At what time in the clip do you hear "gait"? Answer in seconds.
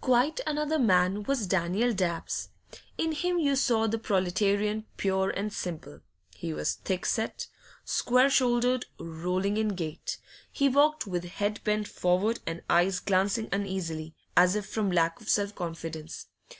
9.76-10.18